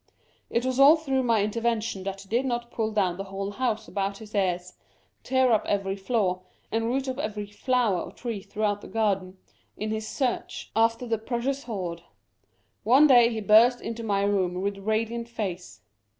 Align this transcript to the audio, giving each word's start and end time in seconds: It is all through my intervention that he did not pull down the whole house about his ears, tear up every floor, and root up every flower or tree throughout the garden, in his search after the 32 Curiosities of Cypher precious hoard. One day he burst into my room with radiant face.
It 0.49 0.65
is 0.65 0.79
all 0.79 0.95
through 0.95 1.21
my 1.21 1.43
intervention 1.43 2.01
that 2.05 2.21
he 2.21 2.27
did 2.27 2.43
not 2.43 2.71
pull 2.71 2.89
down 2.91 3.17
the 3.17 3.25
whole 3.25 3.51
house 3.51 3.87
about 3.87 4.17
his 4.17 4.33
ears, 4.33 4.73
tear 5.21 5.51
up 5.51 5.63
every 5.67 5.95
floor, 5.95 6.41
and 6.71 6.85
root 6.85 7.07
up 7.07 7.19
every 7.19 7.45
flower 7.45 8.01
or 8.01 8.11
tree 8.11 8.41
throughout 8.41 8.81
the 8.81 8.87
garden, 8.87 9.37
in 9.77 9.91
his 9.91 10.07
search 10.07 10.71
after 10.75 11.05
the 11.05 11.19
32 11.19 11.27
Curiosities 11.27 11.49
of 11.49 11.61
Cypher 11.61 11.75
precious 11.75 11.99
hoard. 12.01 12.03
One 12.81 13.05
day 13.05 13.29
he 13.31 13.41
burst 13.41 13.79
into 13.79 14.01
my 14.01 14.23
room 14.23 14.55
with 14.61 14.79
radiant 14.79 15.29
face. 15.29 15.81